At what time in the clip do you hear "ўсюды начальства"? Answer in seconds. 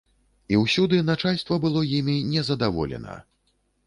0.61-1.59